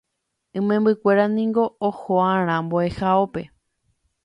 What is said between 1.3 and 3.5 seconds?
niko oho'arã mbo'ehaópe.